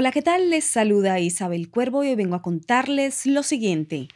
Hola, 0.00 0.12
¿qué 0.12 0.22
tal? 0.22 0.48
Les 0.48 0.64
saluda 0.64 1.20
Isabel 1.20 1.68
Cuervo 1.68 2.02
y 2.02 2.08
hoy 2.08 2.14
vengo 2.14 2.34
a 2.34 2.40
contarles 2.40 3.26
lo 3.26 3.42
siguiente. 3.42 4.08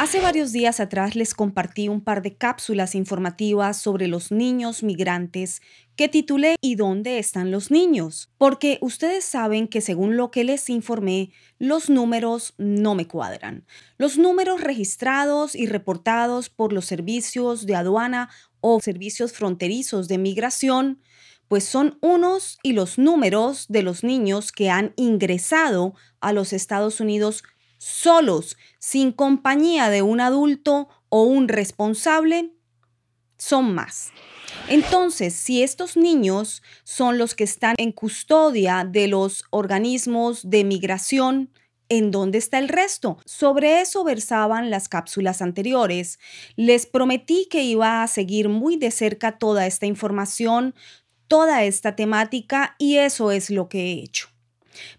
Hace 0.00 0.20
varios 0.20 0.50
días 0.50 0.80
atrás 0.80 1.14
les 1.14 1.32
compartí 1.32 1.88
un 1.88 2.00
par 2.00 2.22
de 2.22 2.34
cápsulas 2.34 2.96
informativas 2.96 3.80
sobre 3.80 4.08
los 4.08 4.32
niños 4.32 4.82
migrantes 4.82 5.62
que 5.94 6.08
titulé 6.08 6.56
¿Y 6.60 6.74
dónde 6.74 7.20
están 7.20 7.52
los 7.52 7.70
niños? 7.70 8.32
Porque 8.36 8.78
ustedes 8.80 9.24
saben 9.24 9.68
que 9.68 9.80
según 9.80 10.16
lo 10.16 10.32
que 10.32 10.42
les 10.42 10.68
informé, 10.68 11.30
los 11.60 11.88
números 11.88 12.54
no 12.58 12.96
me 12.96 13.06
cuadran. 13.06 13.64
Los 13.98 14.18
números 14.18 14.60
registrados 14.60 15.54
y 15.54 15.66
reportados 15.66 16.48
por 16.48 16.72
los 16.72 16.86
servicios 16.86 17.64
de 17.64 17.76
aduana 17.76 18.28
o 18.60 18.80
servicios 18.80 19.32
fronterizos 19.32 20.08
de 20.08 20.18
migración 20.18 20.98
pues 21.52 21.64
son 21.64 21.98
unos 22.00 22.58
y 22.62 22.72
los 22.72 22.96
números 22.96 23.66
de 23.68 23.82
los 23.82 24.04
niños 24.04 24.52
que 24.52 24.70
han 24.70 24.94
ingresado 24.96 25.94
a 26.22 26.32
los 26.32 26.54
Estados 26.54 26.98
Unidos 26.98 27.44
solos, 27.76 28.56
sin 28.78 29.12
compañía 29.12 29.90
de 29.90 30.00
un 30.00 30.22
adulto 30.22 30.88
o 31.10 31.24
un 31.24 31.48
responsable, 31.48 32.54
son 33.36 33.74
más. 33.74 34.12
Entonces, 34.70 35.34
si 35.34 35.62
estos 35.62 35.94
niños 35.98 36.62
son 36.84 37.18
los 37.18 37.34
que 37.34 37.44
están 37.44 37.74
en 37.76 37.92
custodia 37.92 38.88
de 38.90 39.08
los 39.08 39.44
organismos 39.50 40.48
de 40.48 40.64
migración, 40.64 41.50
¿En 41.88 42.10
dónde 42.10 42.38
está 42.38 42.58
el 42.58 42.70
resto? 42.70 43.18
Sobre 43.26 43.82
eso 43.82 44.02
versaban 44.02 44.70
las 44.70 44.88
cápsulas 44.88 45.42
anteriores. 45.42 46.18
Les 46.56 46.86
prometí 46.86 47.48
que 47.50 47.64
iba 47.64 48.02
a 48.02 48.08
seguir 48.08 48.48
muy 48.48 48.78
de 48.78 48.90
cerca 48.90 49.36
toda 49.36 49.66
esta 49.66 49.84
información 49.84 50.74
toda 51.32 51.64
esta 51.64 51.96
temática 51.96 52.76
y 52.76 52.98
eso 52.98 53.30
es 53.30 53.48
lo 53.48 53.70
que 53.70 53.84
he 53.84 53.92
hecho. 53.92 54.28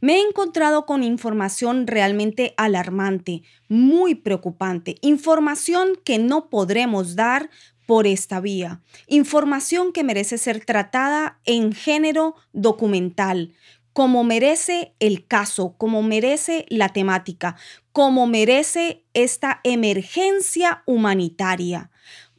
Me 0.02 0.16
he 0.16 0.22
encontrado 0.28 0.88
con 0.88 1.04
información 1.04 1.86
realmente 1.86 2.56
alarmante, 2.58 3.44
muy 3.70 4.16
preocupante, 4.16 4.96
información 5.02 5.90
que 6.04 6.18
no 6.18 6.50
podremos 6.50 7.16
dar 7.16 7.52
por 7.86 8.08
esta 8.08 8.40
vía, 8.40 8.82
información 9.06 9.94
que 9.94 10.04
merece 10.04 10.40
ser 10.40 10.66
tratada 10.66 11.40
en 11.46 11.72
género 11.72 12.34
documental, 12.52 13.54
como 13.94 14.24
merece 14.24 14.96
el 15.00 15.28
caso, 15.28 15.76
como 15.78 16.02
merece 16.02 16.66
la 16.70 16.90
temática, 16.90 17.58
como 17.92 18.26
merece 18.26 19.06
esta 19.14 19.62
emergencia 19.64 20.82
humanitaria. 20.88 21.92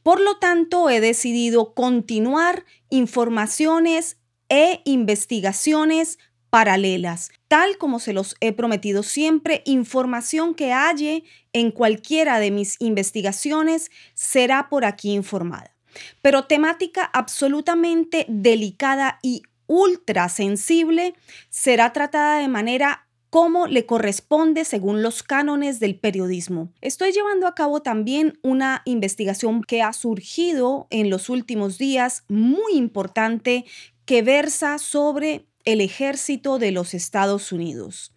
Por 0.04 0.20
lo 0.20 0.36
tanto, 0.36 0.90
he 0.90 1.00
decidido 1.00 1.72
continuar 1.72 2.66
informaciones 2.90 4.18
e 4.50 4.82
investigaciones 4.84 6.18
paralelas, 6.50 7.30
tal 7.48 7.78
como 7.78 7.98
se 7.98 8.12
los 8.12 8.36
he 8.40 8.52
prometido 8.52 9.02
siempre, 9.02 9.62
información 9.64 10.54
que 10.54 10.72
halle 10.72 11.24
en 11.54 11.70
cualquiera 11.70 12.38
de 12.38 12.50
mis 12.50 12.76
investigaciones 12.80 13.90
será 14.12 14.68
por 14.68 14.84
aquí 14.84 15.14
informada. 15.14 15.74
Pero 16.20 16.44
temática 16.44 17.04
absolutamente 17.04 18.26
delicada 18.28 19.18
y 19.22 19.42
ultra 19.66 20.28
sensible 20.28 21.14
será 21.48 21.94
tratada 21.94 22.40
de 22.40 22.48
manera 22.48 23.03
como 23.34 23.66
le 23.66 23.84
corresponde 23.84 24.64
según 24.64 25.02
los 25.02 25.24
cánones 25.24 25.80
del 25.80 25.98
periodismo. 25.98 26.72
Estoy 26.80 27.10
llevando 27.10 27.48
a 27.48 27.56
cabo 27.56 27.82
también 27.82 28.38
una 28.44 28.82
investigación 28.84 29.64
que 29.64 29.82
ha 29.82 29.92
surgido 29.92 30.86
en 30.90 31.10
los 31.10 31.28
últimos 31.28 31.76
días, 31.76 32.22
muy 32.28 32.74
importante, 32.74 33.64
que 34.04 34.22
versa 34.22 34.78
sobre 34.78 35.48
el 35.64 35.80
ejército 35.80 36.60
de 36.60 36.70
los 36.70 36.94
Estados 36.94 37.50
Unidos. 37.50 38.12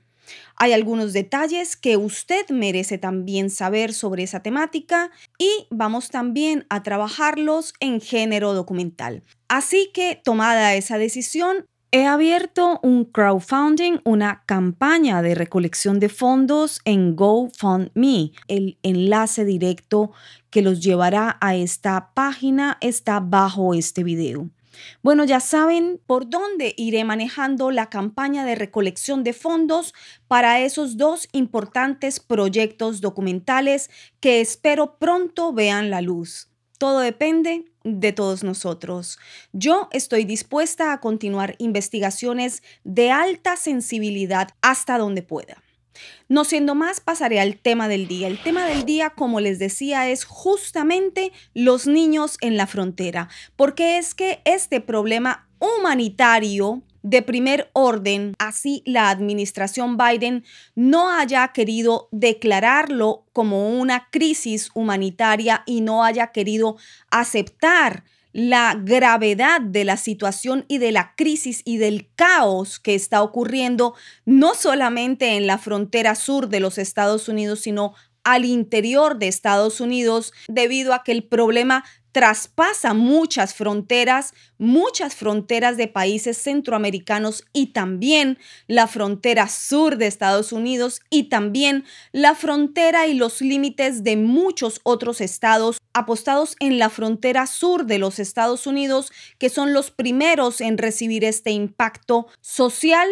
Hay 0.56 0.72
algunos 0.72 1.14
detalles 1.14 1.76
que 1.78 1.98
usted 1.98 2.48
merece 2.50 3.00
también 3.00 3.50
saber 3.50 3.96
sobre 3.96 4.22
esa 4.22 4.44
temática 4.44 5.10
y 5.40 5.66
vamos 5.72 6.10
también 6.10 6.68
a 6.70 6.84
trabajarlos 6.84 7.74
en 7.80 8.02
género 8.02 8.54
documental. 8.54 9.24
Así 9.48 9.90
que 9.96 10.22
tomada 10.24 10.76
esa 10.76 11.00
decisión, 11.00 11.66
He 11.90 12.06
abierto 12.06 12.81
un 12.84 13.06
crowdfunding, 13.06 14.00
una 14.03 14.44
campaña 14.46 15.22
de 15.22 15.36
recolección 15.36 16.02
de 16.02 16.09
fondos 16.09 16.81
en 16.84 17.16
GoFundMe. 17.16 18.34
El 18.50 18.78
enlace 18.84 19.46
directo 19.46 20.12
que 20.50 20.62
los 20.62 20.81
llevará 20.81 21.38
a 21.40 21.56
esta 21.56 22.12
página 22.14 22.78
está 22.81 23.22
bajo 23.22 23.74
este 23.74 24.03
video. 24.03 24.50
Bueno, 25.02 25.24
ya 25.24 25.40
saben 25.40 26.02
por 26.06 26.30
dónde 26.30 26.74
iré 26.75 27.06
manejando 27.06 27.72
la 27.72 27.90
campaña 27.90 28.44
de 28.44 28.56
recolección 28.56 29.24
de 29.24 29.31
fondos 29.31 29.94
para 30.28 30.59
esos 30.59 30.98
dos 30.98 31.30
importantes 31.31 32.19
proyectos 32.19 33.00
documentales 33.00 33.90
que 34.19 34.42
espero 34.42 34.98
pronto 35.00 35.54
vean 35.54 35.90
la 35.90 36.02
luz. 36.02 36.50
Todo 36.78 37.00
depende 37.00 37.66
de 37.88 38.12
todos 38.12 38.44
nosotros. 38.44 39.18
Yo 39.53 39.88
estoy 39.92 40.25
dispuesta 40.25 40.92
a 40.92 41.00
continuar 41.00 41.56
investigaciones 41.58 42.62
de 42.84 43.12
alta 43.12 43.56
sensibilidad 43.56 44.50
hasta 44.62 44.98
donde 44.98 45.24
pueda. 45.24 45.64
No 46.30 46.44
siendo 46.44 46.75
más, 46.75 47.00
pasaré 47.00 47.40
al 47.40 47.58
tema 47.58 47.88
del 47.88 48.08
día. 48.08 48.28
El 48.28 48.42
tema 48.42 48.68
del 48.68 48.86
día, 48.86 49.12
como 49.12 49.40
les 49.40 49.58
decía, 49.58 50.09
es 50.09 50.25
justamente 50.25 51.31
los 51.53 51.88
niños 51.88 52.38
en 52.42 52.58
la 52.58 52.68
frontera, 52.68 53.30
porque 53.56 53.98
es 53.98 54.14
que 54.14 54.42
este 54.46 54.81
problema 54.81 55.48
humanitario 55.59 56.84
de 57.09 57.22
primer 57.22 57.69
orden, 57.72 58.34
así 58.38 58.84
la 58.85 59.09
administración 59.09 59.95
Biden 59.97 60.44
no 60.75 61.09
haya 61.09 61.47
querido 61.53 62.09
declararlo 62.12 63.23
como 63.31 63.69
una 63.69 64.09
crisis 64.12 64.72
humanitaria 64.73 65.63
y 65.66 65.79
no 65.79 66.03
haya 66.03 66.34
querido 66.34 66.75
aceptar 67.09 68.03
la 68.34 68.75
gravedad 68.78 69.62
de 69.62 69.85
la 69.85 69.95
situación 69.95 70.66
y 70.68 70.79
de 70.79 70.91
la 70.91 71.16
crisis 71.16 71.62
y 71.63 71.78
del 71.78 72.09
caos 72.16 72.78
que 72.78 72.94
está 72.94 73.24
ocurriendo 73.24 73.95
no 74.25 74.53
solamente 74.53 75.38
en 75.38 75.47
la 75.47 75.57
frontera 75.57 76.13
sur 76.13 76.50
de 76.50 76.59
los 76.59 76.78
Estados 76.78 77.29
Unidos, 77.29 77.62
sino 77.62 77.94
al 78.25 78.44
interior 78.44 79.18
de 79.18 79.29
Estados 79.29 79.79
Unidos 79.79 80.34
debido 80.50 80.94
a 80.94 81.03
que 81.03 81.13
el 81.13 81.24
problema 81.24 81.85
traspasa 82.18 82.96
muchas 82.96 83.54
fronteras, 83.54 84.34
muchas 84.58 85.14
fronteras 85.14 85.78
de 85.78 85.88
países 85.88 86.36
centroamericanos 86.36 87.46
y 87.54 87.74
también 87.74 88.40
la 88.66 88.88
frontera 88.88 89.48
sur 89.48 89.98
de 89.98 90.08
Estados 90.08 90.52
Unidos 90.52 91.02
y 91.12 91.26
también 91.26 91.86
la 92.14 92.34
frontera 92.34 93.06
y 93.06 93.14
los 93.14 93.40
límites 93.42 94.04
de 94.04 94.18
muchos 94.18 94.82
otros 94.82 95.22
estados 95.22 95.78
apostados 95.94 96.56
en 96.60 96.80
la 96.80 96.90
frontera 96.90 97.46
sur 97.46 97.86
de 97.86 98.00
los 98.00 98.18
Estados 98.18 98.66
Unidos, 98.66 99.12
que 99.38 99.50
son 99.50 99.72
los 99.72 99.92
primeros 99.92 100.60
en 100.60 100.80
recibir 100.80 101.24
este 101.24 101.52
impacto 101.52 102.26
social, 102.42 103.08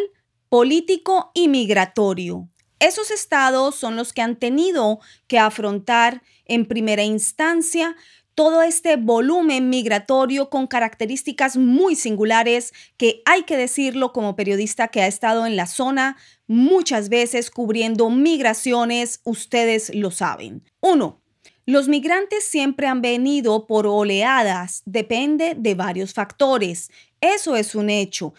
político 0.49 1.29
y 1.35 1.47
migratorio. 1.47 2.49
Esos 2.79 3.11
estados 3.11 3.75
son 3.75 3.97
los 3.97 4.13
que 4.13 4.23
han 4.23 4.37
tenido 4.37 4.99
que 5.27 5.37
afrontar 5.37 6.23
en 6.45 6.65
primera 6.65 7.03
instancia 7.03 7.95
todo 8.35 8.61
este 8.61 8.97
volumen 8.97 9.69
migratorio 9.69 10.49
con 10.49 10.67
características 10.67 11.55
muy 11.55 11.95
singulares 11.95 12.73
que 12.97 13.21
hay 13.25 13.43
que 13.43 13.57
decirlo 13.57 14.11
como 14.11 14.35
periodista 14.35 14.89
que 14.89 15.01
ha 15.01 15.07
estado 15.07 15.45
en 15.45 15.55
la 15.55 15.67
zona 15.67 16.17
muchas 16.45 17.09
veces 17.09 17.49
cubriendo 17.49 18.09
migraciones, 18.09 19.21
ustedes 19.23 19.95
lo 19.95 20.11
saben. 20.11 20.63
Uno, 20.81 21.21
los 21.65 21.87
migrantes 21.87 22.43
siempre 22.43 22.87
han 22.87 23.01
venido 23.01 23.65
por 23.65 23.87
oleadas, 23.87 24.83
depende 24.85 25.55
de 25.57 25.73
varios 25.73 26.13
factores. 26.13 26.91
Eso 27.21 27.55
es 27.55 27.73
un 27.73 27.89
hecho. 27.89 28.33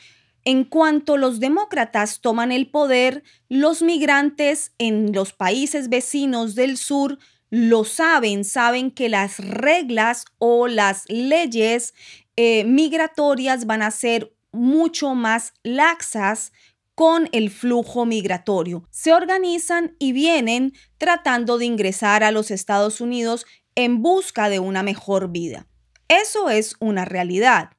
En 0.45 0.63
cuanto 0.63 1.17
los 1.17 1.41
demócratas 1.41 2.21
toman 2.21 2.53
el 2.53 2.71
poder, 2.71 3.25
los 3.49 3.83
migrantes 3.83 4.73
en 4.79 5.13
los 5.13 5.33
países 5.33 5.89
vecinos 5.89 6.55
del 6.55 6.77
sur 6.77 7.19
lo 7.51 7.85
saben, 7.85 8.45
saben 8.45 8.91
que 8.91 9.09
las 9.09 9.39
reglas 9.39 10.25
o 10.39 10.67
las 10.69 11.05
leyes 11.09 11.95
eh, 12.37 12.65
migratorias 12.65 13.67
van 13.67 13.83
a 13.83 13.91
ser 13.91 14.35
mucho 14.53 15.15
más 15.15 15.53
laxas 15.63 16.53
con 16.95 17.29
el 17.33 17.51
flujo 17.51 18.07
migratorio. 18.07 18.87
Se 18.91 19.13
organizan 19.13 19.95
y 19.99 20.13
vienen 20.13 20.73
tratando 20.99 21.59
de 21.59 21.67
ingresar 21.67 22.25
a 22.25 22.31
los 22.31 22.51
Estados 22.51 23.01
Unidos 23.01 23.47
en 23.75 24.03
busca 24.03 24.49
de 24.49 24.59
una 24.59 24.83
mejor 24.83 25.31
vida. 25.31 25.67
Eso 26.09 26.49
es 26.49 26.75
una 26.81 27.05
realidad. 27.05 27.71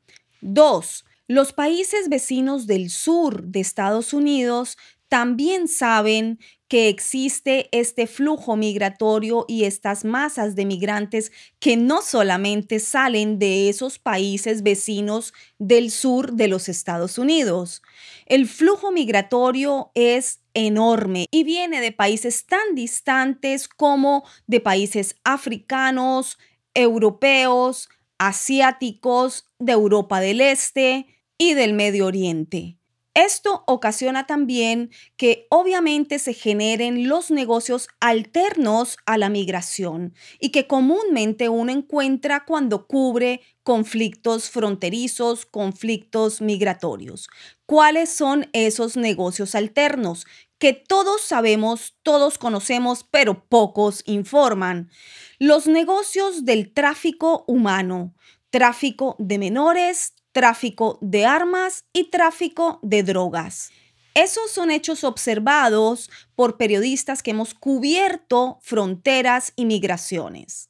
Dos, 0.41 1.03
los 1.27 1.51
países 1.51 2.09
vecinos 2.09 2.67
del 2.67 2.89
sur 2.89 3.43
de 3.43 3.59
Estados 3.59 4.13
Unidos 4.13 4.77
también 5.07 5.67
saben 5.67 6.39
que 6.67 6.89
existe 6.89 7.69
este 7.71 8.07
flujo 8.07 8.55
migratorio 8.55 9.45
y 9.47 9.63
estas 9.63 10.03
masas 10.03 10.55
de 10.55 10.65
migrantes 10.65 11.31
que 11.59 11.77
no 11.77 12.01
solamente 12.01 12.79
salen 12.79 13.39
de 13.39 13.69
esos 13.69 13.99
países 13.99 14.63
vecinos 14.63 15.33
del 15.59 15.91
sur 15.91 16.33
de 16.33 16.47
los 16.47 16.67
Estados 16.67 17.17
Unidos. 17.17 17.81
El 18.25 18.47
flujo 18.47 18.91
migratorio 18.91 19.91
es 19.95 20.41
enorme 20.53 21.27
y 21.31 21.43
viene 21.43 21.79
de 21.79 21.91
países 21.91 22.45
tan 22.45 22.75
distantes 22.75 23.67
como 23.67 24.25
de 24.47 24.59
países 24.59 25.15
africanos, 25.23 26.37
europeos, 26.73 27.89
asiáticos, 28.17 29.45
de 29.59 29.71
Europa 29.71 30.19
del 30.19 30.41
Este 30.41 31.07
y 31.37 31.53
del 31.53 31.73
Medio 31.73 32.07
Oriente. 32.07 32.76
Esto 33.17 33.63
ocasiona 33.65 34.27
también 34.27 34.91
que 35.15 35.47
obviamente 35.49 36.19
se 36.19 36.35
generen 36.35 37.09
los 37.09 37.31
negocios 37.31 37.87
alternos 37.99 38.99
a 39.07 39.17
la 39.17 39.27
migración 39.29 40.13
y 40.39 40.49
que 40.51 40.67
comúnmente 40.67 41.49
uno 41.49 41.71
encuentra 41.71 42.45
cuando 42.45 42.85
cubre 42.85 43.41
conflictos 43.63 44.51
fronterizos, 44.51 45.47
conflictos 45.47 46.41
migratorios. 46.41 47.27
¿Cuáles 47.65 48.11
son 48.11 48.51
esos 48.53 48.95
negocios 48.95 49.55
alternos? 49.55 50.27
Que 50.59 50.73
todos 50.73 51.21
sabemos, 51.21 51.97
todos 52.03 52.37
conocemos, 52.37 53.03
pero 53.09 53.47
pocos 53.49 54.03
informan. 54.05 54.91
Los 55.39 55.65
negocios 55.65 56.45
del 56.45 56.71
tráfico 56.71 57.45
humano, 57.47 58.13
tráfico 58.51 59.15
de 59.17 59.39
menores, 59.39 60.13
tráfico 60.37 60.99
de 61.01 61.25
armas 61.25 61.85
y 61.93 62.11
tráfico 62.11 62.77
de 62.83 63.01
drogas. 63.01 63.71
Esos 64.13 64.51
son 64.51 64.69
hechos 64.69 65.03
observados 65.03 66.11
por 66.35 66.57
periodistas 66.57 67.23
que 67.23 67.31
hemos 67.31 67.55
cubierto 67.55 68.59
fronteras 68.61 69.51
y 69.55 69.65
migraciones. 69.65 70.69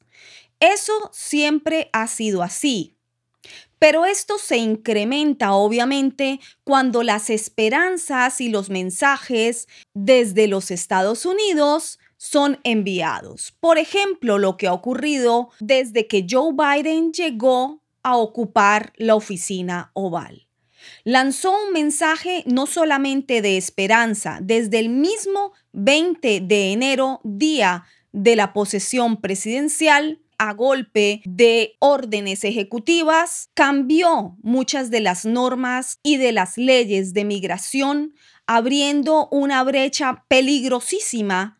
Eso 0.58 1.10
siempre 1.12 1.90
ha 1.92 2.06
sido 2.06 2.42
así. 2.42 2.96
Pero 3.78 4.06
esto 4.06 4.38
se 4.38 4.56
incrementa 4.56 5.52
obviamente 5.52 6.40
cuando 6.64 7.02
las 7.02 7.28
esperanzas 7.28 8.40
y 8.40 8.48
los 8.48 8.70
mensajes 8.70 9.68
desde 9.92 10.48
los 10.48 10.70
Estados 10.70 11.26
Unidos 11.26 11.98
son 12.16 12.58
enviados. 12.64 13.54
Por 13.60 13.76
ejemplo, 13.76 14.38
lo 14.38 14.56
que 14.56 14.66
ha 14.66 14.72
ocurrido 14.72 15.50
desde 15.60 16.06
que 16.06 16.26
Joe 16.26 16.54
Biden 16.54 17.12
llegó 17.12 17.77
a 18.02 18.16
ocupar 18.16 18.92
la 18.96 19.14
oficina 19.14 19.90
oval. 19.94 20.48
Lanzó 21.04 21.52
un 21.66 21.72
mensaje 21.72 22.44
no 22.46 22.66
solamente 22.66 23.42
de 23.42 23.56
esperanza, 23.56 24.38
desde 24.42 24.78
el 24.78 24.88
mismo 24.88 25.52
20 25.72 26.40
de 26.40 26.72
enero, 26.72 27.20
día 27.24 27.84
de 28.12 28.36
la 28.36 28.52
posesión 28.52 29.20
presidencial, 29.20 30.20
a 30.38 30.52
golpe 30.52 31.20
de 31.24 31.76
órdenes 31.80 32.44
ejecutivas, 32.44 33.50
cambió 33.54 34.36
muchas 34.42 34.90
de 34.90 35.00
las 35.00 35.24
normas 35.24 35.98
y 36.02 36.16
de 36.16 36.32
las 36.32 36.56
leyes 36.56 37.12
de 37.12 37.24
migración, 37.24 38.14
abriendo 38.46 39.28
una 39.30 39.62
brecha 39.64 40.24
peligrosísima 40.28 41.57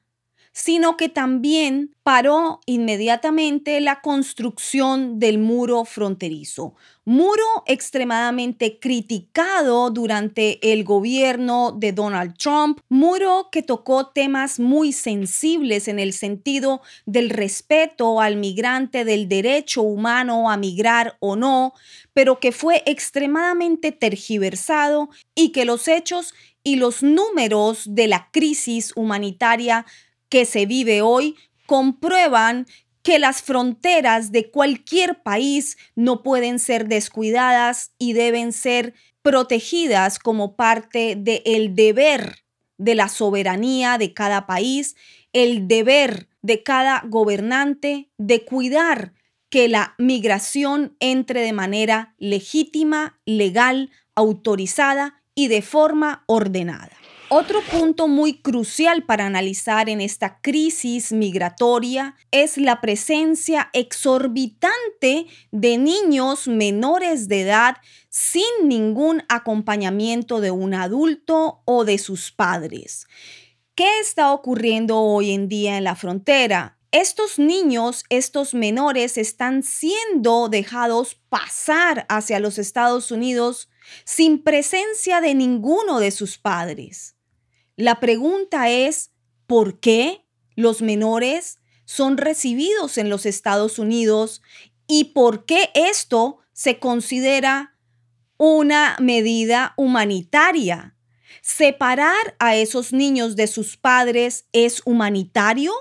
sino 0.58 0.96
que 0.96 1.08
también 1.08 1.94
paró 2.02 2.58
inmediatamente 2.66 3.80
la 3.80 4.00
construcción 4.00 5.20
del 5.20 5.38
muro 5.38 5.84
fronterizo. 5.84 6.74
Muro 7.04 7.44
extremadamente 7.66 8.80
criticado 8.80 9.90
durante 9.90 10.72
el 10.72 10.82
gobierno 10.82 11.70
de 11.70 11.92
Donald 11.92 12.36
Trump, 12.36 12.80
muro 12.88 13.50
que 13.52 13.62
tocó 13.62 14.08
temas 14.08 14.58
muy 14.58 14.90
sensibles 14.92 15.86
en 15.86 16.00
el 16.00 16.12
sentido 16.12 16.82
del 17.06 17.30
respeto 17.30 18.20
al 18.20 18.34
migrante, 18.34 19.04
del 19.04 19.28
derecho 19.28 19.82
humano 19.82 20.50
a 20.50 20.56
migrar 20.56 21.16
o 21.20 21.36
no, 21.36 21.72
pero 22.12 22.40
que 22.40 22.50
fue 22.50 22.82
extremadamente 22.84 23.92
tergiversado 23.92 25.08
y 25.36 25.50
que 25.50 25.64
los 25.64 25.86
hechos 25.86 26.34
y 26.64 26.76
los 26.76 27.02
números 27.04 27.84
de 27.86 28.08
la 28.08 28.28
crisis 28.32 28.92
humanitaria 28.96 29.86
que 30.28 30.44
se 30.44 30.66
vive 30.66 31.02
hoy 31.02 31.36
comprueban 31.66 32.66
que 33.02 33.18
las 33.18 33.42
fronteras 33.42 34.32
de 34.32 34.50
cualquier 34.50 35.22
país 35.22 35.78
no 35.94 36.22
pueden 36.22 36.58
ser 36.58 36.88
descuidadas 36.88 37.92
y 37.98 38.12
deben 38.12 38.52
ser 38.52 38.94
protegidas 39.22 40.18
como 40.18 40.56
parte 40.56 41.16
del 41.16 41.74
deber 41.74 42.44
de 42.78 42.94
la 42.94 43.08
soberanía 43.08 43.98
de 43.98 44.14
cada 44.14 44.46
país, 44.46 44.96
el 45.32 45.68
deber 45.68 46.28
de 46.42 46.62
cada 46.62 47.02
gobernante 47.06 48.10
de 48.18 48.44
cuidar 48.44 49.12
que 49.50 49.68
la 49.68 49.94
migración 49.98 50.96
entre 51.00 51.40
de 51.40 51.52
manera 51.52 52.14
legítima, 52.18 53.20
legal, 53.24 53.90
autorizada 54.14 55.22
y 55.34 55.48
de 55.48 55.62
forma 55.62 56.24
ordenada. 56.26 56.96
Otro 57.30 57.60
punto 57.60 58.08
muy 58.08 58.40
crucial 58.40 59.04
para 59.04 59.26
analizar 59.26 59.90
en 59.90 60.00
esta 60.00 60.40
crisis 60.40 61.12
migratoria 61.12 62.16
es 62.30 62.56
la 62.56 62.80
presencia 62.80 63.68
exorbitante 63.74 65.26
de 65.50 65.76
niños 65.76 66.48
menores 66.48 67.28
de 67.28 67.42
edad 67.42 67.76
sin 68.08 68.48
ningún 68.64 69.24
acompañamiento 69.28 70.40
de 70.40 70.52
un 70.52 70.72
adulto 70.72 71.60
o 71.66 71.84
de 71.84 71.98
sus 71.98 72.32
padres. 72.32 73.06
¿Qué 73.74 74.00
está 74.00 74.32
ocurriendo 74.32 74.98
hoy 74.98 75.32
en 75.32 75.48
día 75.48 75.76
en 75.76 75.84
la 75.84 75.96
frontera? 75.96 76.78
Estos 76.92 77.38
niños, 77.38 78.04
estos 78.08 78.54
menores 78.54 79.18
están 79.18 79.62
siendo 79.62 80.48
dejados 80.48 81.20
pasar 81.28 82.06
hacia 82.08 82.40
los 82.40 82.58
Estados 82.58 83.10
Unidos 83.10 83.68
sin 84.06 84.42
presencia 84.42 85.20
de 85.20 85.34
ninguno 85.34 86.00
de 86.00 86.10
sus 86.10 86.38
padres. 86.38 87.17
La 87.78 88.00
pregunta 88.00 88.70
es, 88.70 89.12
¿por 89.46 89.78
qué 89.78 90.26
los 90.56 90.82
menores 90.82 91.60
son 91.84 92.16
recibidos 92.16 92.98
en 92.98 93.08
los 93.08 93.24
Estados 93.24 93.78
Unidos 93.78 94.42
y 94.88 95.04
por 95.14 95.44
qué 95.44 95.70
esto 95.76 96.38
se 96.52 96.80
considera 96.80 97.76
una 98.36 98.96
medida 98.98 99.74
humanitaria? 99.76 100.96
¿Separar 101.40 102.34
a 102.40 102.56
esos 102.56 102.92
niños 102.92 103.36
de 103.36 103.46
sus 103.46 103.76
padres 103.76 104.46
es 104.52 104.82
humanitario? 104.84 105.72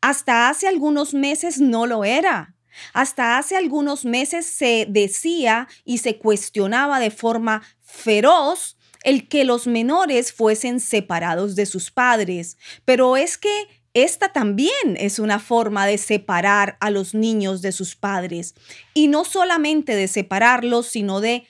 Hasta 0.00 0.48
hace 0.48 0.68
algunos 0.68 1.12
meses 1.12 1.60
no 1.60 1.86
lo 1.86 2.06
era. 2.06 2.56
Hasta 2.94 3.36
hace 3.36 3.58
algunos 3.58 4.06
meses 4.06 4.46
se 4.46 4.86
decía 4.88 5.68
y 5.84 5.98
se 5.98 6.16
cuestionaba 6.16 6.98
de 6.98 7.10
forma 7.10 7.60
feroz 7.82 8.78
el 9.04 9.28
que 9.28 9.44
los 9.44 9.66
menores 9.66 10.32
fuesen 10.32 10.80
separados 10.80 11.56
de 11.56 11.66
sus 11.66 11.90
padres, 11.90 12.56
pero 12.84 13.16
es 13.16 13.38
que 13.38 13.68
esta 13.94 14.32
también 14.32 14.96
es 14.96 15.18
una 15.18 15.38
forma 15.38 15.86
de 15.86 15.98
separar 15.98 16.78
a 16.80 16.90
los 16.90 17.14
niños 17.14 17.60
de 17.60 17.72
sus 17.72 17.94
padres, 17.94 18.54
y 18.94 19.08
no 19.08 19.24
solamente 19.24 19.94
de 19.94 20.08
separarlos, 20.08 20.86
sino 20.86 21.20
de 21.20 21.46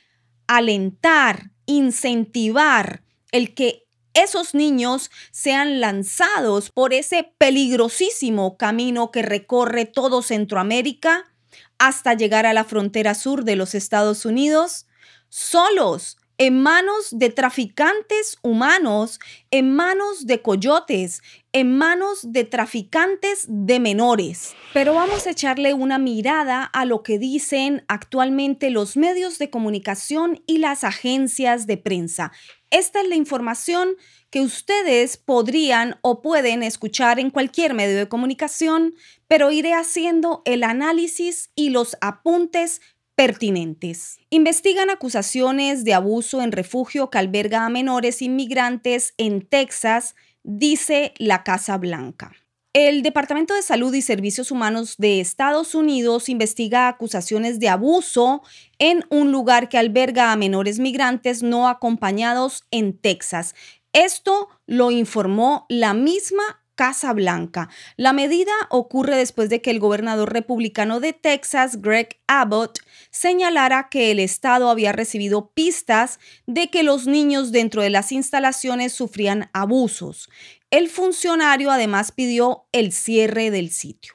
alentar, 0.48 1.50
incentivar 1.66 3.04
el 3.30 3.54
que 3.54 3.84
esos 4.14 4.54
niños 4.54 5.10
sean 5.30 5.80
lanzados 5.80 6.70
por 6.70 6.92
ese 6.92 7.32
peligrosísimo 7.38 8.58
camino 8.58 9.10
que 9.10 9.22
recorre 9.22 9.86
todo 9.86 10.20
Centroamérica 10.20 11.32
hasta 11.78 12.14
llegar 12.14 12.44
a 12.44 12.52
la 12.52 12.64
frontera 12.64 13.14
sur 13.14 13.44
de 13.44 13.56
los 13.56 13.74
Estados 13.74 14.26
Unidos, 14.26 14.86
solos, 15.28 16.18
en 16.44 16.60
manos 16.60 17.10
de 17.12 17.30
traficantes 17.30 18.36
humanos, 18.42 19.20
en 19.52 19.76
manos 19.76 20.26
de 20.26 20.42
coyotes, 20.42 21.22
en 21.52 21.78
manos 21.78 22.32
de 22.32 22.42
traficantes 22.42 23.44
de 23.46 23.78
menores. 23.78 24.52
Pero 24.72 24.94
vamos 24.94 25.28
a 25.28 25.30
echarle 25.30 25.72
una 25.72 25.98
mirada 25.98 26.64
a 26.64 26.84
lo 26.84 27.04
que 27.04 27.20
dicen 27.20 27.84
actualmente 27.86 28.70
los 28.70 28.96
medios 28.96 29.38
de 29.38 29.50
comunicación 29.50 30.42
y 30.48 30.58
las 30.58 30.82
agencias 30.82 31.68
de 31.68 31.76
prensa. 31.76 32.32
Esta 32.70 33.02
es 33.02 33.08
la 33.08 33.14
información 33.14 33.90
que 34.30 34.40
ustedes 34.40 35.18
podrían 35.18 36.00
o 36.00 36.22
pueden 36.22 36.64
escuchar 36.64 37.20
en 37.20 37.30
cualquier 37.30 37.74
medio 37.74 37.98
de 37.98 38.08
comunicación, 38.08 38.94
pero 39.28 39.52
iré 39.52 39.74
haciendo 39.74 40.42
el 40.46 40.64
análisis 40.64 41.50
y 41.54 41.70
los 41.70 41.96
apuntes 42.00 42.80
pertinentes. 43.14 44.18
Investigan 44.30 44.90
acusaciones 44.90 45.84
de 45.84 45.94
abuso 45.94 46.42
en 46.42 46.52
refugio 46.52 47.10
que 47.10 47.18
alberga 47.18 47.66
a 47.66 47.70
menores 47.70 48.22
inmigrantes 48.22 49.14
en 49.18 49.42
Texas, 49.42 50.14
dice 50.42 51.12
la 51.18 51.44
Casa 51.44 51.78
Blanca. 51.78 52.32
El 52.74 53.02
Departamento 53.02 53.52
de 53.52 53.60
Salud 53.60 53.92
y 53.92 54.00
Servicios 54.00 54.50
Humanos 54.50 54.94
de 54.96 55.20
Estados 55.20 55.74
Unidos 55.74 56.30
investiga 56.30 56.88
acusaciones 56.88 57.60
de 57.60 57.68
abuso 57.68 58.42
en 58.78 59.04
un 59.10 59.30
lugar 59.30 59.68
que 59.68 59.76
alberga 59.76 60.32
a 60.32 60.36
menores 60.36 60.78
migrantes 60.78 61.42
no 61.42 61.68
acompañados 61.68 62.64
en 62.70 62.96
Texas. 62.96 63.54
Esto 63.92 64.48
lo 64.66 64.90
informó 64.90 65.66
la 65.68 65.92
misma 65.92 66.61
Casa 66.82 67.12
Blanca. 67.12 67.68
La 67.96 68.12
medida 68.12 68.50
ocurre 68.68 69.14
después 69.14 69.48
de 69.48 69.62
que 69.62 69.70
el 69.70 69.78
gobernador 69.78 70.32
republicano 70.32 70.98
de 70.98 71.12
Texas, 71.12 71.80
Greg 71.80 72.18
Abbott, 72.26 72.80
señalara 73.12 73.88
que 73.88 74.10
el 74.10 74.18
estado 74.18 74.68
había 74.68 74.90
recibido 74.90 75.52
pistas 75.54 76.18
de 76.48 76.70
que 76.70 76.82
los 76.82 77.06
niños 77.06 77.52
dentro 77.52 77.82
de 77.82 77.90
las 77.90 78.10
instalaciones 78.10 78.92
sufrían 78.92 79.48
abusos. 79.52 80.28
El 80.72 80.88
funcionario 80.88 81.70
además 81.70 82.10
pidió 82.10 82.64
el 82.72 82.90
cierre 82.90 83.52
del 83.52 83.70
sitio. 83.70 84.14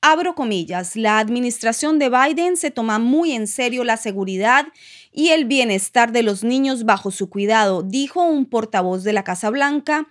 Abro 0.00 0.34
comillas, 0.34 0.96
la 0.96 1.18
administración 1.18 1.98
de 1.98 2.08
Biden 2.08 2.56
se 2.56 2.70
toma 2.70 2.98
muy 2.98 3.32
en 3.32 3.46
serio 3.46 3.84
la 3.84 3.98
seguridad 3.98 4.68
y 5.12 5.28
el 5.28 5.44
bienestar 5.44 6.12
de 6.12 6.22
los 6.22 6.44
niños 6.44 6.84
bajo 6.84 7.10
su 7.10 7.28
cuidado, 7.28 7.82
dijo 7.82 8.24
un 8.24 8.46
portavoz 8.46 9.04
de 9.04 9.12
la 9.12 9.22
Casa 9.22 9.50
Blanca 9.50 10.08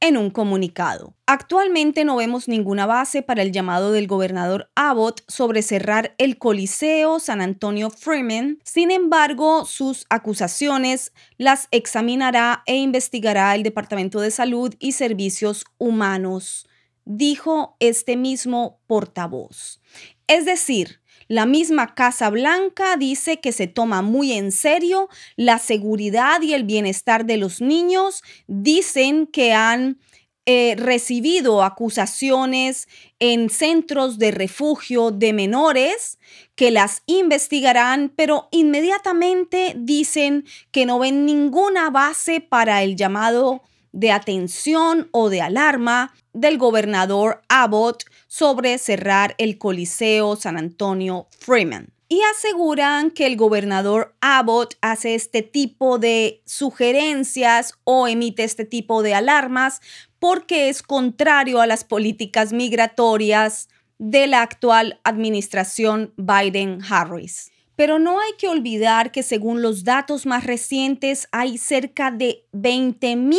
en 0.00 0.16
un 0.16 0.30
comunicado. 0.30 1.14
Actualmente 1.26 2.04
no 2.04 2.16
vemos 2.16 2.48
ninguna 2.48 2.86
base 2.86 3.22
para 3.22 3.42
el 3.42 3.52
llamado 3.52 3.92
del 3.92 4.06
gobernador 4.06 4.70
Abbott 4.74 5.22
sobre 5.28 5.62
cerrar 5.62 6.14
el 6.18 6.38
Coliseo 6.38 7.18
San 7.20 7.40
Antonio 7.40 7.90
Freeman. 7.90 8.58
Sin 8.62 8.90
embargo, 8.90 9.64
sus 9.64 10.06
acusaciones 10.08 11.12
las 11.36 11.68
examinará 11.70 12.62
e 12.66 12.76
investigará 12.76 13.54
el 13.54 13.62
Departamento 13.62 14.20
de 14.20 14.30
Salud 14.30 14.74
y 14.78 14.92
Servicios 14.92 15.64
Humanos, 15.78 16.68
dijo 17.04 17.76
este 17.80 18.16
mismo 18.16 18.80
portavoz. 18.86 19.80
Es 20.28 20.44
decir, 20.44 21.00
la 21.26 21.46
misma 21.46 21.94
Casa 21.94 22.30
Blanca 22.30 22.96
dice 22.96 23.40
que 23.40 23.52
se 23.52 23.66
toma 23.66 24.02
muy 24.02 24.32
en 24.32 24.52
serio 24.52 25.08
la 25.36 25.58
seguridad 25.58 26.40
y 26.42 26.54
el 26.54 26.64
bienestar 26.64 27.26
de 27.26 27.38
los 27.38 27.60
niños. 27.60 28.22
Dicen 28.46 29.26
que 29.26 29.52
han 29.52 29.98
eh, 30.44 30.74
recibido 30.78 31.62
acusaciones 31.62 32.88
en 33.18 33.50
centros 33.50 34.18
de 34.18 34.30
refugio 34.30 35.10
de 35.10 35.32
menores 35.34 36.18
que 36.54 36.70
las 36.70 37.02
investigarán, 37.06 38.12
pero 38.14 38.48
inmediatamente 38.50 39.74
dicen 39.76 40.46
que 40.70 40.86
no 40.86 40.98
ven 40.98 41.26
ninguna 41.26 41.90
base 41.90 42.40
para 42.40 42.82
el 42.82 42.96
llamado 42.96 43.62
de 43.92 44.12
atención 44.12 45.08
o 45.12 45.28
de 45.28 45.42
alarma 45.42 46.14
del 46.32 46.56
gobernador 46.56 47.42
Abbott 47.48 48.04
sobre 48.28 48.78
cerrar 48.78 49.34
el 49.38 49.58
Coliseo 49.58 50.36
San 50.36 50.56
Antonio 50.56 51.26
Freeman. 51.40 51.92
Y 52.10 52.20
aseguran 52.34 53.10
que 53.10 53.26
el 53.26 53.36
gobernador 53.36 54.14
Abbott 54.20 54.76
hace 54.80 55.14
este 55.14 55.42
tipo 55.42 55.98
de 55.98 56.40
sugerencias 56.46 57.74
o 57.84 58.06
emite 58.06 58.44
este 58.44 58.64
tipo 58.64 59.02
de 59.02 59.14
alarmas 59.14 59.80
porque 60.18 60.68
es 60.68 60.82
contrario 60.82 61.60
a 61.60 61.66
las 61.66 61.84
políticas 61.84 62.52
migratorias 62.52 63.68
de 63.98 64.26
la 64.26 64.42
actual 64.42 65.00
administración 65.04 66.14
Biden-Harris. 66.16 67.50
Pero 67.76 67.98
no 67.98 68.20
hay 68.20 68.32
que 68.38 68.48
olvidar 68.48 69.12
que 69.12 69.22
según 69.22 69.62
los 69.62 69.84
datos 69.84 70.26
más 70.26 70.44
recientes 70.44 71.28
hay 71.30 71.58
cerca 71.58 72.10
de 72.10 72.44
20 72.52 73.16
mil 73.16 73.38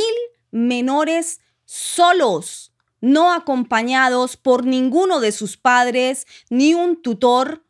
menores 0.51 1.41
solos, 1.65 2.68
no 3.01 3.31
acompañados 3.31 4.37
por 4.37 4.65
ninguno 4.65 5.19
de 5.19 5.31
sus 5.31 5.57
padres 5.57 6.25
ni 6.49 6.73
un 6.73 7.01
tutor, 7.01 7.63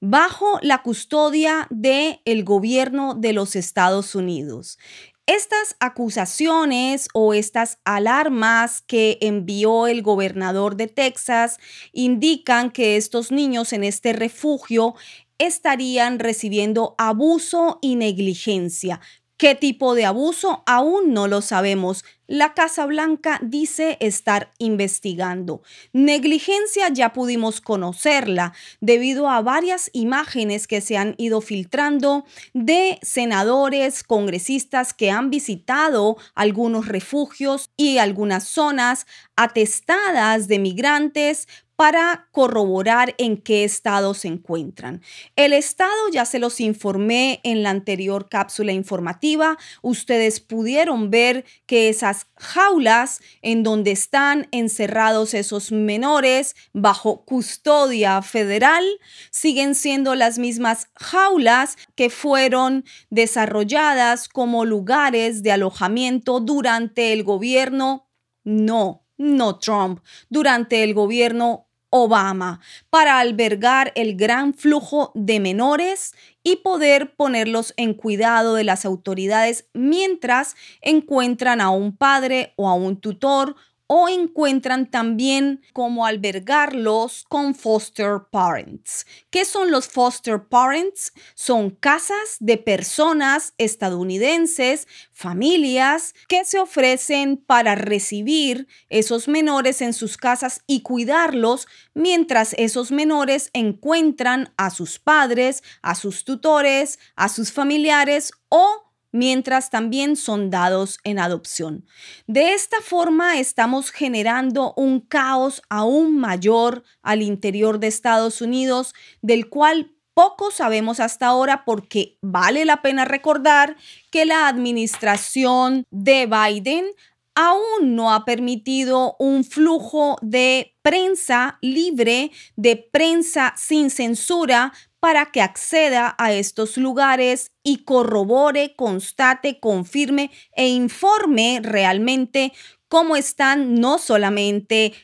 bajo 0.00 0.58
la 0.62 0.82
custodia 0.82 1.66
del 1.70 2.20
el 2.24 2.44
gobierno 2.44 3.14
de 3.14 3.32
los 3.32 3.56
Estados 3.56 4.14
Unidos. 4.14 4.78
Estas 5.26 5.74
acusaciones 5.80 7.08
o 7.12 7.34
estas 7.34 7.78
alarmas 7.84 8.82
que 8.82 9.18
envió 9.20 9.88
el 9.88 10.02
gobernador 10.02 10.76
de 10.76 10.86
Texas 10.86 11.58
indican 11.92 12.70
que 12.70 12.96
estos 12.96 13.32
niños 13.32 13.72
en 13.72 13.82
este 13.82 14.12
refugio 14.12 14.94
estarían 15.38 16.20
recibiendo 16.20 16.94
abuso 16.96 17.80
y 17.82 17.96
negligencia, 17.96 19.00
¿Qué 19.38 19.54
tipo 19.54 19.94
de 19.94 20.06
abuso? 20.06 20.62
Aún 20.64 21.12
no 21.12 21.28
lo 21.28 21.42
sabemos. 21.42 22.06
La 22.26 22.54
Casa 22.54 22.86
Blanca 22.86 23.38
dice 23.42 23.98
estar 24.00 24.50
investigando. 24.58 25.62
Negligencia 25.92 26.88
ya 26.88 27.12
pudimos 27.12 27.60
conocerla 27.60 28.54
debido 28.80 29.28
a 29.28 29.42
varias 29.42 29.90
imágenes 29.92 30.66
que 30.66 30.80
se 30.80 30.96
han 30.96 31.14
ido 31.18 31.42
filtrando 31.42 32.24
de 32.54 32.98
senadores, 33.02 34.02
congresistas 34.04 34.94
que 34.94 35.10
han 35.10 35.28
visitado 35.28 36.16
algunos 36.34 36.88
refugios 36.88 37.68
y 37.76 37.98
algunas 37.98 38.44
zonas 38.48 39.06
atestadas 39.36 40.48
de 40.48 40.58
migrantes 40.58 41.46
para 41.76 42.28
corroborar 42.32 43.14
en 43.18 43.36
qué 43.36 43.62
estado 43.62 44.14
se 44.14 44.28
encuentran. 44.28 45.02
El 45.36 45.52
estado 45.52 46.08
ya 46.10 46.24
se 46.24 46.38
los 46.38 46.60
informé 46.60 47.40
en 47.44 47.62
la 47.62 47.70
anterior 47.70 48.28
cápsula 48.30 48.72
informativa. 48.72 49.58
Ustedes 49.82 50.40
pudieron 50.40 51.10
ver 51.10 51.44
que 51.66 51.90
esas 51.90 52.26
jaulas 52.36 53.20
en 53.42 53.62
donde 53.62 53.92
están 53.92 54.48
encerrados 54.52 55.34
esos 55.34 55.70
menores 55.70 56.56
bajo 56.72 57.24
custodia 57.26 58.22
federal 58.22 58.84
siguen 59.30 59.74
siendo 59.74 60.14
las 60.14 60.38
mismas 60.38 60.88
jaulas 60.94 61.76
que 61.94 62.08
fueron 62.08 62.84
desarrolladas 63.10 64.28
como 64.28 64.64
lugares 64.64 65.42
de 65.42 65.52
alojamiento 65.52 66.40
durante 66.40 67.12
el 67.12 67.22
gobierno 67.22 68.08
no 68.44 69.06
no 69.18 69.58
Trump, 69.58 70.00
durante 70.28 70.82
el 70.82 70.94
gobierno 70.94 71.65
Obama 71.90 72.60
para 72.90 73.18
albergar 73.18 73.92
el 73.94 74.16
gran 74.16 74.54
flujo 74.54 75.12
de 75.14 75.40
menores 75.40 76.14
y 76.42 76.56
poder 76.56 77.14
ponerlos 77.16 77.74
en 77.76 77.94
cuidado 77.94 78.54
de 78.54 78.64
las 78.64 78.84
autoridades 78.84 79.68
mientras 79.72 80.56
encuentran 80.80 81.60
a 81.60 81.70
un 81.70 81.96
padre 81.96 82.52
o 82.56 82.68
a 82.68 82.74
un 82.74 83.00
tutor 83.00 83.56
o 83.86 84.08
encuentran 84.08 84.90
también 84.90 85.62
cómo 85.72 86.06
albergarlos 86.06 87.24
con 87.28 87.54
foster 87.54 88.22
parents. 88.30 89.06
¿Qué 89.30 89.44
son 89.44 89.70
los 89.70 89.88
foster 89.88 90.48
parents? 90.48 91.12
Son 91.34 91.70
casas 91.70 92.36
de 92.40 92.58
personas 92.58 93.54
estadounidenses, 93.58 94.88
familias 95.12 96.14
que 96.28 96.44
se 96.44 96.58
ofrecen 96.58 97.36
para 97.36 97.74
recibir 97.74 98.66
esos 98.88 99.28
menores 99.28 99.80
en 99.80 99.92
sus 99.92 100.16
casas 100.16 100.62
y 100.66 100.82
cuidarlos 100.82 101.66
mientras 101.94 102.54
esos 102.58 102.90
menores 102.90 103.50
encuentran 103.52 104.52
a 104.56 104.70
sus 104.70 104.98
padres, 104.98 105.62
a 105.82 105.94
sus 105.94 106.24
tutores, 106.24 106.98
a 107.14 107.28
sus 107.28 107.52
familiares 107.52 108.32
o 108.48 108.85
mientras 109.16 109.70
también 109.70 110.16
son 110.16 110.50
dados 110.50 110.98
en 111.04 111.18
adopción. 111.18 111.86
De 112.26 112.52
esta 112.52 112.80
forma 112.80 113.38
estamos 113.38 113.90
generando 113.90 114.74
un 114.76 115.00
caos 115.00 115.62
aún 115.68 116.16
mayor 116.18 116.84
al 117.02 117.22
interior 117.22 117.80
de 117.80 117.86
Estados 117.86 118.40
Unidos, 118.40 118.94
del 119.22 119.48
cual 119.48 119.92
poco 120.14 120.50
sabemos 120.50 121.00
hasta 121.00 121.26
ahora 121.26 121.64
porque 121.64 122.18
vale 122.22 122.64
la 122.64 122.80
pena 122.82 123.04
recordar 123.04 123.76
que 124.10 124.24
la 124.24 124.48
administración 124.48 125.84
de 125.90 126.26
Biden 126.26 126.86
aún 127.34 127.94
no 127.94 128.12
ha 128.12 128.24
permitido 128.24 129.14
un 129.18 129.44
flujo 129.44 130.16
de 130.22 130.74
prensa 130.80 131.58
libre, 131.60 132.32
de 132.56 132.76
prensa 132.76 133.52
sin 133.56 133.90
censura 133.90 134.72
para 135.00 135.26
que 135.26 135.40
acceda 135.40 136.14
a 136.18 136.32
estos 136.32 136.76
lugares 136.76 137.52
y 137.62 137.84
corrobore, 137.84 138.74
constate, 138.76 139.60
confirme 139.60 140.30
e 140.54 140.68
informe 140.68 141.60
realmente 141.62 142.52
cómo 142.88 143.16
están 143.16 143.74
no 143.74 143.98
solamente 143.98 144.94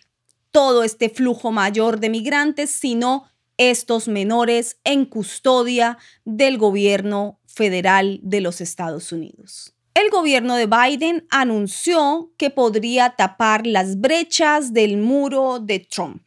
todo 0.50 0.84
este 0.84 1.08
flujo 1.08 1.50
mayor 1.50 2.00
de 2.00 2.10
migrantes, 2.10 2.70
sino 2.70 3.28
estos 3.56 4.08
menores 4.08 4.78
en 4.84 5.04
custodia 5.04 5.98
del 6.24 6.58
gobierno 6.58 7.40
federal 7.46 8.20
de 8.22 8.40
los 8.40 8.60
Estados 8.60 9.12
Unidos. 9.12 9.74
El 9.94 10.10
gobierno 10.10 10.56
de 10.56 10.66
Biden 10.66 11.26
anunció 11.30 12.32
que 12.38 12.50
podría 12.50 13.10
tapar 13.10 13.66
las 13.66 14.00
brechas 14.00 14.72
del 14.72 14.96
muro 14.96 15.58
de 15.58 15.80
Trump. 15.80 16.22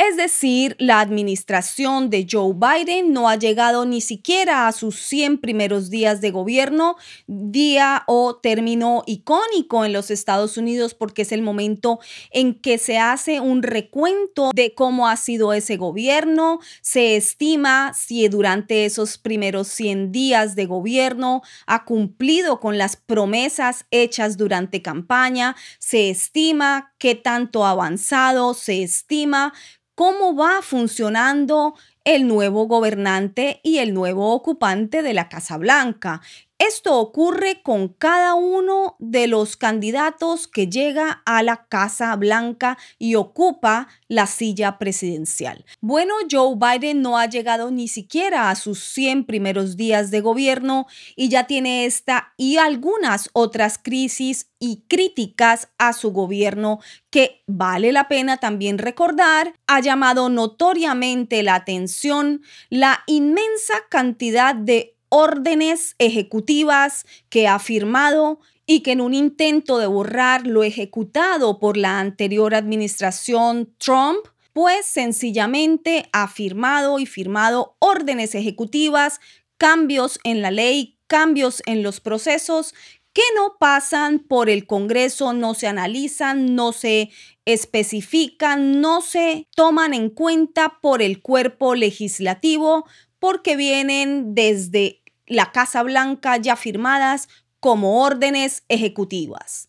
Es 0.00 0.16
decir, 0.16 0.76
la 0.78 1.00
administración 1.00 2.08
de 2.08 2.24
Joe 2.30 2.54
Biden 2.54 3.12
no 3.12 3.28
ha 3.28 3.34
llegado 3.34 3.84
ni 3.84 4.00
siquiera 4.00 4.68
a 4.68 4.72
sus 4.72 4.94
100 5.00 5.38
primeros 5.38 5.90
días 5.90 6.20
de 6.20 6.30
gobierno, 6.30 6.94
día 7.26 8.04
o 8.06 8.36
término 8.36 9.02
icónico 9.06 9.84
en 9.84 9.92
los 9.92 10.12
Estados 10.12 10.56
Unidos 10.56 10.94
porque 10.94 11.22
es 11.22 11.32
el 11.32 11.42
momento 11.42 11.98
en 12.30 12.54
que 12.54 12.78
se 12.78 12.96
hace 12.96 13.40
un 13.40 13.64
recuento 13.64 14.50
de 14.54 14.72
cómo 14.72 15.08
ha 15.08 15.16
sido 15.16 15.52
ese 15.52 15.76
gobierno, 15.76 16.60
se 16.80 17.16
estima 17.16 17.92
si 17.92 18.28
durante 18.28 18.84
esos 18.84 19.18
primeros 19.18 19.66
100 19.66 20.12
días 20.12 20.54
de 20.54 20.66
gobierno 20.66 21.42
ha 21.66 21.84
cumplido 21.84 22.60
con 22.60 22.78
las 22.78 22.94
promesas 22.94 23.84
hechas 23.90 24.36
durante 24.36 24.80
campaña, 24.80 25.56
se 25.80 26.08
estima 26.08 26.94
qué 26.98 27.16
tanto 27.16 27.66
ha 27.66 27.70
avanzado, 27.70 28.54
se 28.54 28.84
estima 28.84 29.52
cómo 29.98 30.36
va 30.36 30.62
funcionando 30.62 31.74
el 32.04 32.28
nuevo 32.28 32.68
gobernante 32.68 33.58
y 33.64 33.78
el 33.78 33.92
nuevo 33.94 34.32
ocupante 34.32 35.02
de 35.02 35.12
la 35.12 35.28
Casa 35.28 35.56
Blanca. 35.56 36.20
Esto 36.58 36.98
ocurre 36.98 37.62
con 37.62 37.86
cada 37.86 38.34
uno 38.34 38.96
de 38.98 39.28
los 39.28 39.56
candidatos 39.56 40.48
que 40.48 40.66
llega 40.66 41.22
a 41.24 41.44
la 41.44 41.66
Casa 41.68 42.14
Blanca 42.16 42.76
y 42.98 43.14
ocupa 43.14 43.86
la 44.08 44.26
silla 44.26 44.76
presidencial. 44.76 45.64
Bueno, 45.80 46.14
Joe 46.28 46.56
Biden 46.56 47.00
no 47.00 47.16
ha 47.16 47.26
llegado 47.26 47.70
ni 47.70 47.86
siquiera 47.86 48.50
a 48.50 48.56
sus 48.56 48.82
100 48.82 49.24
primeros 49.24 49.76
días 49.76 50.10
de 50.10 50.20
gobierno 50.20 50.88
y 51.14 51.28
ya 51.28 51.46
tiene 51.46 51.86
esta 51.86 52.34
y 52.36 52.56
algunas 52.56 53.30
otras 53.34 53.78
crisis 53.78 54.50
y 54.58 54.82
críticas 54.88 55.68
a 55.78 55.92
su 55.92 56.10
gobierno 56.10 56.80
que 57.10 57.44
vale 57.46 57.92
la 57.92 58.08
pena 58.08 58.38
también 58.38 58.78
recordar, 58.78 59.54
ha 59.68 59.78
llamado 59.78 60.28
notoriamente 60.28 61.44
la 61.44 61.54
atención 61.54 62.42
la 62.68 63.04
inmensa 63.06 63.74
cantidad 63.88 64.56
de 64.56 64.97
órdenes 65.08 65.94
ejecutivas 65.98 67.06
que 67.28 67.48
ha 67.48 67.58
firmado 67.58 68.40
y 68.66 68.80
que 68.80 68.92
en 68.92 69.00
un 69.00 69.14
intento 69.14 69.78
de 69.78 69.86
borrar 69.86 70.46
lo 70.46 70.62
ejecutado 70.62 71.58
por 71.58 71.76
la 71.76 72.00
anterior 72.00 72.54
administración 72.54 73.74
Trump, 73.78 74.20
pues 74.52 74.84
sencillamente 74.86 76.08
ha 76.12 76.28
firmado 76.28 76.98
y 76.98 77.06
firmado 77.06 77.76
órdenes 77.78 78.34
ejecutivas, 78.34 79.20
cambios 79.56 80.20
en 80.24 80.42
la 80.42 80.50
ley, 80.50 80.98
cambios 81.06 81.62
en 81.64 81.82
los 81.82 82.00
procesos 82.00 82.74
que 83.12 83.22
no 83.34 83.56
pasan 83.58 84.20
por 84.20 84.50
el 84.50 84.66
Congreso, 84.66 85.32
no 85.32 85.54
se 85.54 85.66
analizan, 85.66 86.54
no 86.54 86.72
se 86.72 87.10
especifican, 87.46 88.80
no 88.80 89.00
se 89.00 89.48
toman 89.56 89.94
en 89.94 90.10
cuenta 90.10 90.78
por 90.80 91.02
el 91.02 91.20
cuerpo 91.22 91.74
legislativo, 91.74 92.86
porque 93.18 93.56
vienen 93.56 94.34
desde 94.34 95.02
la 95.26 95.52
Casa 95.52 95.82
Blanca 95.82 96.36
ya 96.36 96.56
firmadas 96.56 97.28
como 97.60 98.02
órdenes 98.02 98.64
ejecutivas. 98.68 99.68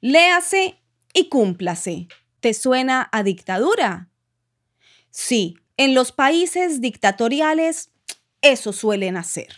Léase 0.00 0.80
y 1.12 1.28
cúmplase. 1.28 2.08
¿Te 2.40 2.54
suena 2.54 3.08
a 3.12 3.22
dictadura? 3.22 4.08
Sí, 5.10 5.56
en 5.76 5.94
los 5.94 6.12
países 6.12 6.80
dictatoriales 6.80 7.90
eso 8.42 8.72
suelen 8.72 9.16
hacer. 9.16 9.48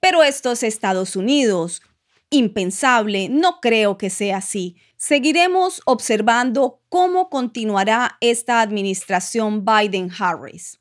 Pero 0.00 0.22
esto 0.22 0.52
es 0.52 0.62
Estados 0.62 1.16
Unidos. 1.16 1.82
Impensable, 2.30 3.28
no 3.28 3.60
creo 3.60 3.98
que 3.98 4.10
sea 4.10 4.38
así. 4.38 4.76
Seguiremos 4.96 5.80
observando 5.86 6.82
cómo 6.88 7.30
continuará 7.30 8.16
esta 8.20 8.60
administración 8.60 9.64
Biden-Harris. 9.64 10.78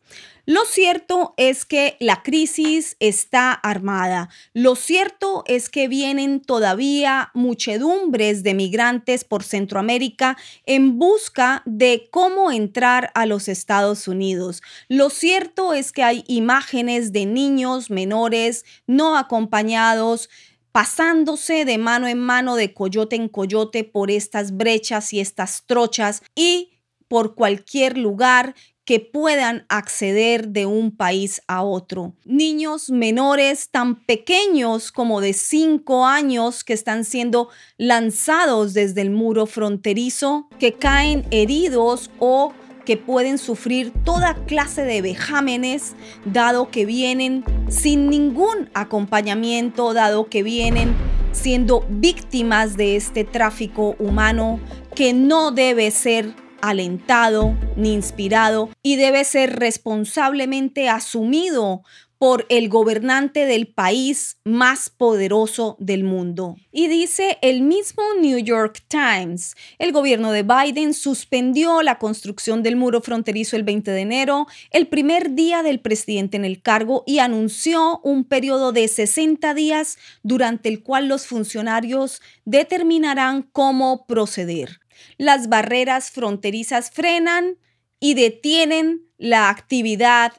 Lo 0.50 0.64
cierto 0.64 1.34
es 1.36 1.66
que 1.66 1.98
la 2.00 2.24
crisis 2.24 2.96
está 3.02 3.52
armada. 3.52 4.30
Lo 4.54 4.78
cierto 4.78 5.44
es 5.46 5.68
que 5.68 5.90
vienen 5.90 6.40
todavía 6.40 7.32
muchedumbres 7.34 8.44
de 8.44 8.54
migrantes 8.54 9.26
por 9.26 9.44
Centroamérica 9.44 10.38
en 10.66 10.98
busca 11.00 11.64
de 11.66 12.08
cómo 12.12 12.50
entrar 12.50 13.12
a 13.14 13.26
los 13.26 13.50
Estados 13.50 14.08
Unidos. 14.08 14.62
Lo 14.88 15.10
cierto 15.10 15.74
es 15.74 15.92
que 15.92 16.04
hay 16.04 16.24
imágenes 16.28 17.12
de 17.12 17.26
niños 17.26 17.90
menores 17.90 18.64
no 18.86 19.18
acompañados 19.18 20.30
pasándose 20.72 21.66
de 21.66 21.78
mano 21.78 22.08
en 22.08 22.20
mano, 22.20 22.56
de 22.56 22.74
coyote 22.74 23.18
en 23.18 23.28
coyote 23.28 23.84
por 23.84 24.12
estas 24.12 24.56
brechas 24.56 25.12
y 25.12 25.20
estas 25.20 25.64
trochas 25.66 26.24
y 26.36 26.72
por 27.10 27.36
cualquier 27.36 27.98
lugar 27.98 28.56
que 28.88 29.02
puedan 29.02 29.66
acceder 29.68 30.48
de 30.48 30.66
un 30.66 30.96
país 30.96 31.42
a 31.46 31.62
otro. 31.62 32.14
Niños 32.24 32.90
menores 32.90 33.68
tan 33.70 33.98
pequeños 34.06 34.94
como 34.94 35.20
de 35.20 35.34
5 35.34 36.06
años 36.06 36.64
que 36.64 36.72
están 36.72 37.04
siendo 37.04 37.50
lanzados 37.78 38.74
desde 38.74 39.02
el 39.02 39.10
muro 39.10 39.46
fronterizo, 39.46 40.48
que 40.58 40.72
caen 40.72 41.26
heridos 41.32 42.10
o 42.20 42.54
que 42.86 42.96
pueden 42.96 43.38
sufrir 43.38 43.92
toda 44.06 44.36
clase 44.46 44.84
de 44.84 45.02
vejámenes, 45.02 45.98
dado 46.24 46.72
que 46.72 46.86
vienen 46.86 47.44
sin 47.68 48.10
ningún 48.10 48.70
acompañamiento, 48.74 49.94
dado 49.94 50.30
que 50.30 50.44
vienen 50.44 50.96
siendo 51.34 51.86
víctimas 51.90 52.78
de 52.78 52.96
este 52.96 53.26
tráfico 53.26 53.98
humano 54.00 54.62
que 54.96 55.12
no 55.12 55.52
debe 55.52 55.92
ser 55.92 56.47
alentado 56.62 57.56
ni 57.76 57.94
inspirado 57.94 58.70
y 58.82 58.96
debe 58.96 59.24
ser 59.24 59.60
responsablemente 59.60 60.90
asumido 60.90 61.84
por 62.20 62.46
el 62.50 62.70
gobernante 62.70 63.46
del 63.46 63.68
país 63.68 64.38
más 64.44 64.90
poderoso 64.90 65.78
del 65.80 66.04
mundo. 66.04 66.56
Y 66.72 66.88
dice 66.88 67.38
el 67.42 67.62
mismo 67.62 68.04
New 68.20 68.40
York 68.40 68.84
Times, 68.88 69.56
el 69.78 69.92
gobierno 69.92 70.32
de 70.32 70.44
Biden 70.44 70.94
suspendió 70.94 71.82
la 71.82 72.00
construcción 72.00 72.64
del 72.64 72.76
muro 72.76 73.02
fronterizo 73.02 73.56
el 73.56 73.64
20 73.64 73.92
de 73.92 74.02
enero, 74.02 74.48
el 74.72 74.88
primer 74.88 75.36
día 75.36 75.64
del 75.64 75.80
presidente 75.80 76.38
en 76.38 76.46
el 76.46 76.62
cargo, 76.62 77.04
y 77.06 77.20
anunció 77.20 78.00
un 78.04 78.24
periodo 78.24 78.72
de 78.72 78.88
60 78.88 79.54
días 79.54 79.98
durante 80.24 80.70
el 80.70 80.82
cual 80.82 81.08
los 81.08 81.28
funcionarios 81.28 82.22
determinarán 82.46 83.44
cómo 83.44 84.06
proceder. 84.08 84.80
Las 85.18 85.50
barreras 85.50 86.12
fronterizas 86.12 86.90
frenan 86.92 87.58
y 88.00 88.14
detienen 88.14 89.04
la 89.18 89.50
actividad 89.50 90.34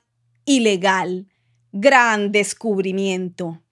ilegal. 0.45 1.28
Gran 1.73 2.33
descubrimiento. 2.33 3.63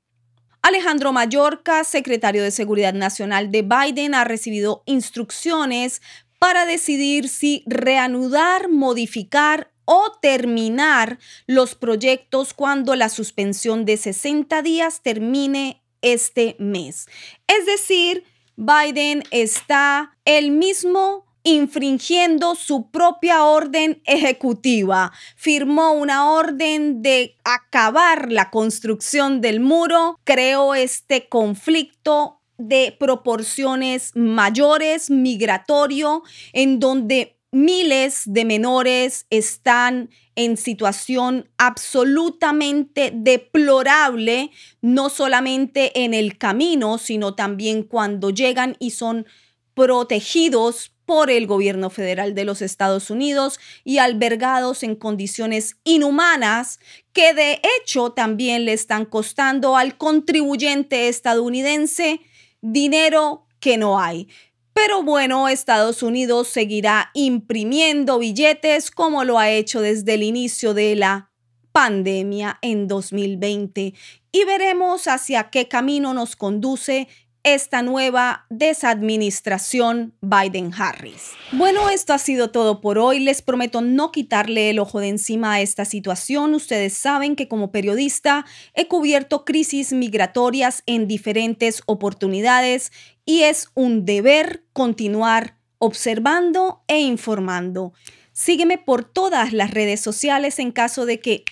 Alejandro 0.63 1.13
Mallorca, 1.13 1.85
secretario 1.85 2.43
de 2.43 2.51
Seguridad 2.51 2.93
Nacional 2.93 3.51
de 3.53 3.63
Biden, 3.63 4.15
ha 4.15 4.25
recibido 4.25 4.83
instrucciones 4.87 6.03
para 6.39 6.67
decidir 6.67 7.29
si 7.29 7.63
reanudar, 7.67 8.69
modificar 8.69 9.71
o 9.85 10.13
terminar 10.21 11.19
los 11.47 11.75
proyectos 11.75 12.53
cuando 12.53 12.97
la 12.97 13.09
suspensión 13.09 13.85
de 13.85 13.97
60 13.97 14.61
días 14.63 15.03
termine 15.03 15.83
este 16.03 16.57
mes. 16.59 17.07
Es 17.47 17.67
decir, 17.67 18.25
Biden 18.57 19.23
está 19.31 20.17
el 20.25 20.51
mismo 20.51 21.26
infringiendo 21.47 22.57
su 22.57 22.91
propia 22.91 23.45
orden 23.45 24.03
ejecutiva. 24.05 25.13
Firmó 25.37 25.93
una 25.93 26.33
orden 26.33 27.03
de 27.03 27.37
acabar 27.45 28.33
la 28.33 28.51
construcción 28.51 29.41
del 29.41 29.61
muro, 29.61 30.19
creó 30.25 30.75
este 30.75 31.29
conflicto 31.29 32.41
de 32.59 32.97
proporciones 32.99 34.11
mayores, 34.17 35.09
migratorio, 35.09 36.25
en 36.53 36.81
donde 36.81 37.39
miles 37.53 38.23
de 38.27 38.45
menores 38.45 39.27
están 39.31 40.11
en 40.35 40.57
situación 40.57 41.49
absolutamente 41.59 43.13
deplorable, 43.15 44.51
no 44.81 45.11
solamente 45.11 46.03
en 46.03 46.13
el 46.13 46.39
camino, 46.39 46.99
sino 46.99 47.37
también 47.37 47.85
cuando 47.85 48.31
llegan 48.31 48.77
y 48.81 48.91
son 48.91 49.27
protegidos 49.75 50.96
por 51.07 51.31
el 51.31 51.47
gobierno 51.47 51.89
federal 51.89 52.35
de 52.35 52.45
los 52.45 52.61
Estados 52.61 53.11
Unidos 53.11 53.59
y 53.85 53.99
albergados 53.99 54.83
en 54.83 54.97
condiciones 54.97 55.77
inhumanas 55.85 56.81
que 57.13 57.33
de 57.33 57.63
hecho 57.81 58.11
también 58.11 58.65
le 58.65 58.73
están 58.73 59.07
costando 59.07 59.77
al 59.77 59.97
contribuyente 59.97 61.09
estadounidense 61.09 62.21
dinero 62.61 63.47
que 63.61 63.79
no 63.79 64.01
hay. 64.01 64.29
Pero 64.75 65.03
bueno, 65.03 65.49
Estados 65.49 66.03
Unidos 66.03 66.49
seguirá 66.49 67.11
imprimiendo 67.15 68.19
billetes 68.19 68.91
como 68.91 69.25
lo 69.25 69.39
ha 69.39 69.49
hecho 69.49 69.81
desde 69.81 70.15
el 70.15 70.23
inicio 70.23 70.75
de 70.75 70.97
la 70.97 71.31
pandemia 71.73 72.59
en 72.63 72.89
2020 72.89 73.95
y 74.33 74.45
veremos 74.45 75.09
hacia 75.09 75.51
qué 75.51 75.69
camino 75.69 76.13
nos 76.13 76.37
conduce 76.37 77.09
esta 77.47 77.81
nueva 77.81 78.45
desadministración 78.51 80.15
Biden-Harris. 80.21 81.31
Bueno, 81.53 81.91
esto 81.91 82.13
ha 82.13 82.19
sido 82.19 82.51
todo 82.51 82.81
por 82.81 82.99
hoy. 82.99 83.21
Les 83.21 83.41
prometo 83.41 83.83
no 83.83 84.11
quitarle 84.11 84.69
el 84.69 84.81
ojo 84.81 84.99
de 84.99 85.11
encima 85.11 85.53
a 85.53 85.61
esta 85.61 85.85
situación. 85.85 86.55
Ustedes 86.55 86.95
saben 86.95 87.37
que 87.37 87.47
como 87.47 87.71
periodista 87.71 88.45
he 88.75 88.89
cubierto 88.89 89.45
crisis 89.45 89.93
migratorias 89.93 90.83
en 90.87 91.07
diferentes 91.07 91.83
oportunidades 91.87 92.91
y 93.25 93.43
es 93.43 93.69
un 93.75 94.05
deber 94.05 94.65
continuar 94.73 95.57
observando 95.79 96.83
e 96.89 96.99
informando. 96.99 97.93
Sígueme 98.33 98.77
por 98.77 99.05
todas 99.05 99.53
las 99.53 99.71
redes 99.71 100.01
sociales 100.01 100.59
en 100.59 100.73
caso 100.73 101.07
de 101.07 101.21
que 101.21 101.45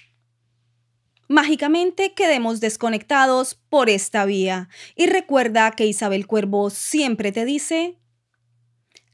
mágicamente 1.28 2.14
quedemos 2.14 2.60
desconectados 2.60 3.54
por 3.68 3.90
esta 3.90 4.24
vía. 4.24 4.68
Y 4.94 5.06
recuerda 5.06 5.70
que 5.72 5.86
Isabel 5.86 6.26
Cuervo 6.26 6.70
siempre 6.70 7.32
te 7.32 7.44
dice 7.44 7.98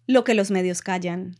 lo 0.07 0.25
que 0.25 0.35
los 0.35 0.51
medios 0.51 0.83
callan. 0.83 1.40